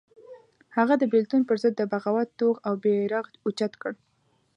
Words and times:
هغه 0.77 0.93
د 0.97 1.03
بېلتون 1.11 1.41
پر 1.49 1.55
ضد 1.61 1.73
د 1.77 1.81
بغاوت 1.91 2.29
توغ 2.39 2.55
او 2.67 2.73
بېرغ 2.83 3.25
اوچت 3.45 3.73
کړ. 3.81 3.93